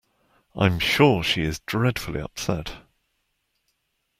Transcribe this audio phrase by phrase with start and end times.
[0.55, 2.73] I'm sure she is dreadfully upset.